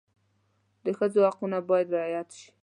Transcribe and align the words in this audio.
د 0.83 0.85
ښځو 0.97 1.19
حقونه 1.29 1.57
باید 1.69 1.87
رعایت 1.95 2.29
شي. 2.37 2.49